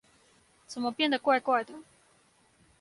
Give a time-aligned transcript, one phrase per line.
[0.65, 1.75] 怎麼變得怪怪的